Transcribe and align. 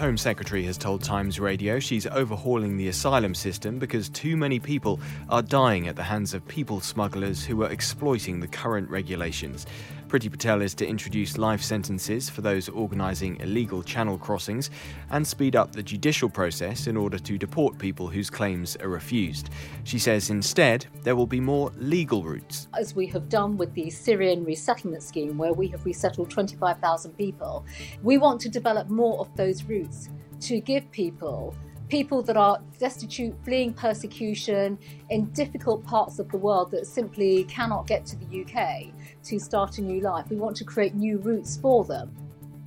Home 0.00 0.16
Secretary 0.16 0.64
has 0.64 0.78
told 0.78 1.02
Times 1.02 1.38
Radio 1.38 1.78
she's 1.78 2.06
overhauling 2.06 2.78
the 2.78 2.88
asylum 2.88 3.34
system 3.34 3.78
because 3.78 4.08
too 4.08 4.34
many 4.34 4.58
people 4.58 4.98
are 5.28 5.42
dying 5.42 5.88
at 5.88 5.96
the 5.96 6.02
hands 6.02 6.32
of 6.32 6.48
people 6.48 6.80
smugglers 6.80 7.44
who 7.44 7.62
are 7.64 7.70
exploiting 7.70 8.40
the 8.40 8.48
current 8.48 8.88
regulations. 8.88 9.66
Priti 10.10 10.28
Patel 10.28 10.60
is 10.60 10.74
to 10.74 10.84
introduce 10.84 11.38
life 11.38 11.62
sentences 11.62 12.28
for 12.28 12.40
those 12.40 12.68
organising 12.68 13.38
illegal 13.38 13.80
channel 13.80 14.18
crossings 14.18 14.68
and 15.10 15.24
speed 15.24 15.54
up 15.54 15.70
the 15.70 15.84
judicial 15.84 16.28
process 16.28 16.88
in 16.88 16.96
order 16.96 17.16
to 17.16 17.38
deport 17.38 17.78
people 17.78 18.08
whose 18.08 18.28
claims 18.28 18.74
are 18.78 18.88
refused. 18.88 19.50
She 19.84 20.00
says 20.00 20.28
instead 20.28 20.84
there 21.04 21.14
will 21.14 21.28
be 21.28 21.38
more 21.38 21.70
legal 21.76 22.24
routes. 22.24 22.66
As 22.76 22.96
we 22.96 23.06
have 23.06 23.28
done 23.28 23.56
with 23.56 23.72
the 23.74 23.88
Syrian 23.88 24.44
resettlement 24.44 25.04
scheme, 25.04 25.38
where 25.38 25.52
we 25.52 25.68
have 25.68 25.84
resettled 25.84 26.28
25,000 26.28 27.16
people, 27.16 27.64
we 28.02 28.18
want 28.18 28.40
to 28.40 28.48
develop 28.48 28.88
more 28.88 29.20
of 29.20 29.32
those 29.36 29.62
routes 29.62 30.08
to 30.40 30.60
give 30.60 30.90
people 30.90 31.54
people 31.90 32.22
that 32.22 32.36
are 32.36 32.60
destitute, 32.78 33.34
fleeing 33.44 33.74
persecution 33.74 34.78
in 35.10 35.26
difficult 35.30 35.84
parts 35.84 36.18
of 36.20 36.30
the 36.30 36.38
world 36.38 36.70
that 36.70 36.86
simply 36.86 37.44
cannot 37.44 37.86
get 37.86 38.06
to 38.06 38.16
the 38.16 38.42
UK 38.42 38.94
to 39.24 39.38
start 39.38 39.78
a 39.78 39.82
new 39.82 40.00
life. 40.00 40.24
We 40.30 40.36
want 40.36 40.56
to 40.58 40.64
create 40.64 40.94
new 40.94 41.18
routes 41.18 41.56
for 41.56 41.84
them. 41.84 42.14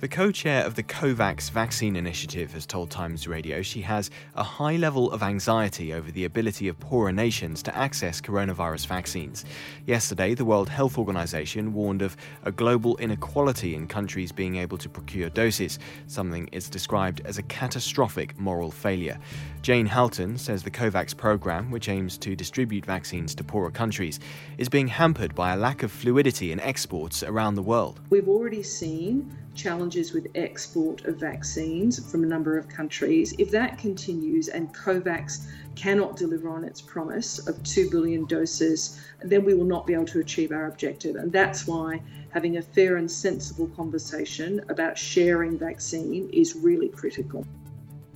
The 0.00 0.08
co 0.08 0.32
chair 0.32 0.64
of 0.64 0.76
the 0.76 0.82
COVAX 0.82 1.50
vaccine 1.50 1.94
initiative 1.94 2.54
has 2.54 2.64
told 2.64 2.90
Times 2.90 3.28
Radio 3.28 3.60
she 3.60 3.82
has 3.82 4.10
a 4.34 4.42
high 4.42 4.76
level 4.76 5.12
of 5.12 5.22
anxiety 5.22 5.92
over 5.92 6.10
the 6.10 6.24
ability 6.24 6.68
of 6.68 6.80
poorer 6.80 7.12
nations 7.12 7.62
to 7.64 7.76
access 7.76 8.18
coronavirus 8.18 8.86
vaccines. 8.86 9.44
Yesterday, 9.84 10.32
the 10.32 10.46
World 10.46 10.70
Health 10.70 10.96
Organization 10.96 11.74
warned 11.74 12.00
of 12.00 12.16
a 12.44 12.50
global 12.50 12.96
inequality 12.96 13.74
in 13.74 13.86
countries 13.86 14.32
being 14.32 14.56
able 14.56 14.78
to 14.78 14.88
procure 14.88 15.28
doses, 15.28 15.78
something 16.06 16.48
it's 16.50 16.70
described 16.70 17.20
as 17.26 17.36
a 17.36 17.42
catastrophic 17.42 18.38
moral 18.38 18.70
failure. 18.70 19.18
Jane 19.60 19.84
Halton 19.84 20.38
says 20.38 20.62
the 20.62 20.70
COVAX 20.70 21.14
program, 21.14 21.70
which 21.70 21.90
aims 21.90 22.16
to 22.18 22.34
distribute 22.34 22.86
vaccines 22.86 23.34
to 23.34 23.44
poorer 23.44 23.70
countries, 23.70 24.18
is 24.56 24.70
being 24.70 24.88
hampered 24.88 25.34
by 25.34 25.52
a 25.52 25.58
lack 25.58 25.82
of 25.82 25.92
fluidity 25.92 26.52
in 26.52 26.60
exports 26.60 27.22
around 27.22 27.54
the 27.54 27.62
world. 27.62 28.00
We've 28.08 28.28
already 28.30 28.62
seen 28.62 29.30
challenges 29.54 30.12
with 30.12 30.28
export 30.34 31.04
of 31.04 31.16
vaccines 31.16 32.10
from 32.10 32.24
a 32.24 32.26
number 32.26 32.56
of 32.56 32.68
countries. 32.68 33.34
If 33.38 33.50
that 33.50 33.78
continues 33.78 34.48
and 34.48 34.72
COVAX 34.74 35.46
cannot 35.74 36.16
deliver 36.16 36.48
on 36.48 36.64
its 36.64 36.80
promise 36.80 37.46
of 37.46 37.62
2 37.62 37.90
billion 37.90 38.24
doses, 38.26 39.00
then 39.22 39.44
we 39.44 39.54
will 39.54 39.64
not 39.64 39.86
be 39.86 39.94
able 39.94 40.06
to 40.06 40.20
achieve 40.20 40.52
our 40.52 40.66
objective. 40.66 41.16
And 41.16 41.32
that's 41.32 41.66
why 41.66 42.02
having 42.30 42.56
a 42.56 42.62
fair 42.62 42.96
and 42.96 43.10
sensible 43.10 43.68
conversation 43.68 44.60
about 44.68 44.96
sharing 44.96 45.58
vaccine 45.58 46.30
is 46.32 46.54
really 46.54 46.88
critical. 46.88 47.46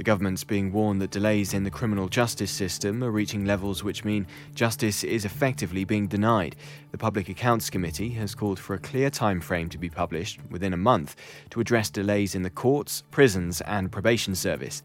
The 0.00 0.04
government's 0.04 0.44
being 0.44 0.72
warned 0.72 1.02
that 1.02 1.10
delays 1.10 1.52
in 1.52 1.64
the 1.64 1.70
criminal 1.70 2.08
justice 2.08 2.50
system 2.50 3.04
are 3.04 3.10
reaching 3.10 3.44
levels 3.44 3.84
which 3.84 4.02
mean 4.02 4.26
justice 4.54 5.04
is 5.04 5.26
effectively 5.26 5.84
being 5.84 6.06
denied. 6.06 6.56
The 6.90 6.96
Public 6.96 7.28
Accounts 7.28 7.68
Committee 7.68 8.08
has 8.12 8.34
called 8.34 8.58
for 8.58 8.72
a 8.72 8.78
clear 8.78 9.10
time 9.10 9.42
frame 9.42 9.68
to 9.68 9.76
be 9.76 9.90
published 9.90 10.40
within 10.48 10.72
a 10.72 10.78
month 10.78 11.16
to 11.50 11.60
address 11.60 11.90
delays 11.90 12.34
in 12.34 12.40
the 12.40 12.48
courts, 12.48 13.02
prisons, 13.10 13.60
and 13.60 13.92
probation 13.92 14.34
service. 14.34 14.82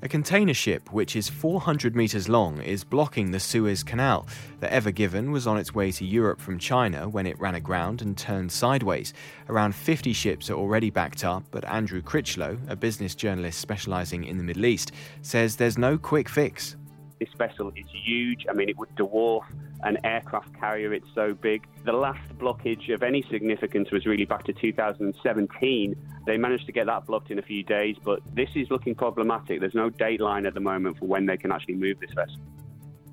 A 0.00 0.08
container 0.08 0.54
ship, 0.54 0.92
which 0.92 1.16
is 1.16 1.28
400 1.28 1.96
metres 1.96 2.28
long, 2.28 2.62
is 2.62 2.84
blocking 2.84 3.32
the 3.32 3.40
Suez 3.40 3.82
Canal. 3.82 4.28
The 4.60 4.72
Ever 4.72 4.92
Given 4.92 5.32
was 5.32 5.48
on 5.48 5.58
its 5.58 5.74
way 5.74 5.90
to 5.90 6.04
Europe 6.04 6.40
from 6.40 6.56
China 6.56 7.08
when 7.08 7.26
it 7.26 7.38
ran 7.40 7.56
aground 7.56 8.00
and 8.00 8.16
turned 8.16 8.52
sideways. 8.52 9.12
Around 9.48 9.74
50 9.74 10.12
ships 10.12 10.50
are 10.50 10.54
already 10.54 10.90
backed 10.90 11.24
up, 11.24 11.42
but 11.50 11.64
Andrew 11.64 12.00
Critchlow, 12.00 12.58
a 12.68 12.76
business 12.76 13.16
journalist 13.16 13.58
specialising 13.58 14.22
in 14.22 14.38
the 14.38 14.44
Middle 14.44 14.66
East, 14.66 14.92
says 15.22 15.56
there's 15.56 15.76
no 15.76 15.98
quick 15.98 16.28
fix. 16.28 16.76
This 17.18 17.28
vessel 17.36 17.72
is 17.74 17.86
huge. 17.90 18.46
I 18.48 18.52
mean, 18.52 18.68
it 18.68 18.78
would 18.78 18.94
dwarf 18.96 19.42
an 19.82 19.98
aircraft 20.04 20.54
carrier. 20.58 20.92
It's 20.92 21.08
so 21.14 21.34
big. 21.34 21.66
The 21.84 21.92
last 21.92 22.20
blockage 22.38 22.92
of 22.92 23.02
any 23.02 23.22
significance 23.30 23.90
was 23.90 24.06
really 24.06 24.24
back 24.24 24.44
to 24.44 24.52
2017. 24.52 25.96
They 26.26 26.36
managed 26.36 26.66
to 26.66 26.72
get 26.72 26.86
that 26.86 27.06
blocked 27.06 27.30
in 27.30 27.38
a 27.38 27.42
few 27.42 27.62
days, 27.62 27.96
but 28.04 28.20
this 28.34 28.50
is 28.54 28.70
looking 28.70 28.94
problematic. 28.94 29.60
There's 29.60 29.74
no 29.74 29.90
dateline 29.90 30.46
at 30.46 30.54
the 30.54 30.60
moment 30.60 30.98
for 30.98 31.06
when 31.06 31.26
they 31.26 31.36
can 31.36 31.52
actually 31.52 31.76
move 31.76 31.98
this 32.00 32.12
vessel. 32.12 32.40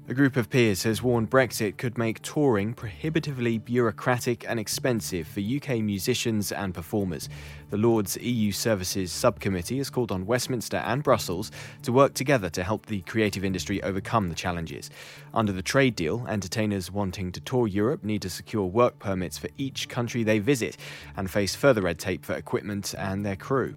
A 0.08 0.14
group 0.14 0.36
of 0.36 0.52
peers 0.52 0.84
has 0.84 1.02
warned 1.02 1.32
Brexit 1.32 1.78
could 1.78 1.98
make 1.98 2.22
touring 2.22 2.76
prohibitively 2.76 3.58
bureaucratic 3.58 4.46
and 4.48 4.60
expensive 4.60 5.28
for 5.28 5.40
UK 5.40 5.80
musicians 5.80 6.52
and 6.52 6.76
performers. 6.76 7.28
The 7.72 7.78
Lords 7.78 8.16
EU 8.18 8.52
Services 8.52 9.12
Subcommittee 9.12 9.80
has 9.80 9.90
called 9.90 10.12
on 10.12 10.28
Westminster 10.28 10.78
and 10.78 11.02
Brussels 11.02 11.50
to 11.82 11.92
work 11.92 12.14
together 12.14 12.52
to 12.52 12.64
help 12.64 12.86
the 12.86 13.02
creative 13.02 13.44
industry 13.44 13.82
overcome 13.82 14.30
the 14.30 14.36
challenges. 14.36 14.92
Under 15.34 15.52
the 15.52 15.64
trade 15.64 15.96
deal, 15.96 16.24
entertainers 16.30 16.92
wanting 16.92 17.32
to 17.32 17.42
tour 17.42 17.66
Europe 17.66 18.04
need 18.04 18.22
to 18.22 18.30
secure 18.30 18.68
work 18.68 19.00
permits 19.00 19.40
for 19.40 19.50
each 19.58 19.90
country 19.90 20.22
they 20.22 20.38
visit 20.38 20.78
and 21.18 21.32
face 21.32 21.56
further 21.56 21.82
red 21.82 21.98
tape 21.98 22.24
for 22.24 22.36
equipment 22.36 22.94
and 22.96 23.26
their 23.26 23.36
crew. 23.36 23.74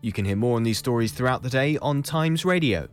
You 0.00 0.12
can 0.12 0.24
hear 0.24 0.36
more 0.36 0.56
on 0.56 0.62
these 0.62 0.78
stories 0.78 1.12
throughout 1.12 1.42
the 1.42 1.50
day 1.50 1.76
on 1.82 2.02
Times 2.02 2.46
Radio. 2.46 2.88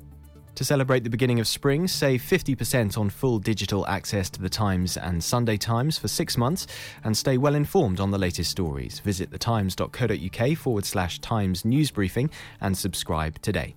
To 0.55 0.63
celebrate 0.63 1.03
the 1.03 1.09
beginning 1.09 1.41
of 1.41 1.49
spring, 1.49 1.85
save 1.85 2.21
50% 2.21 2.97
on 2.97 3.09
full 3.09 3.39
digital 3.39 3.85
access 3.87 4.29
to 4.29 4.41
the 4.41 4.49
Times 4.49 4.95
and 4.95 5.21
Sunday 5.21 5.57
Times 5.57 5.97
for 5.97 6.07
six 6.07 6.37
months 6.37 6.65
and 7.03 7.17
stay 7.17 7.37
well 7.37 7.55
informed 7.55 7.99
on 7.99 8.11
the 8.11 8.17
latest 8.17 8.51
stories. 8.51 8.99
Visit 8.99 9.31
thetimes.co.uk 9.31 10.57
forward 10.57 10.85
slash 10.85 11.19
Times 11.19 11.65
news 11.65 11.91
briefing 11.91 12.29
and 12.61 12.77
subscribe 12.77 13.41
today. 13.41 13.75